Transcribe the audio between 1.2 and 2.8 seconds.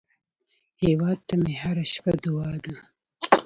ته مې هره شپه دعا ده